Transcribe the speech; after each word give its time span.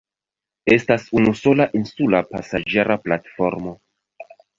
Estas 0.75 1.03
unusola 1.19 1.67
insula 1.79 2.21
pasaĝera 2.31 2.97
platformo. 3.05 3.75